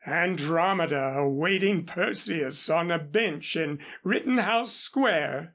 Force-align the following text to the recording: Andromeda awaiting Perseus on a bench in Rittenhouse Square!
Andromeda 0.03 1.13
awaiting 1.17 1.85
Perseus 1.85 2.67
on 2.71 2.89
a 2.89 2.97
bench 2.97 3.55
in 3.55 3.77
Rittenhouse 4.03 4.75
Square! 4.75 5.49